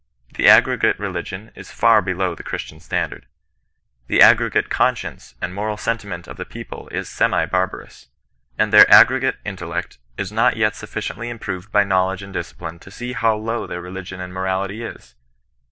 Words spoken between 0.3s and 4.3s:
The aggregate religion is ^ below the Christian standard. The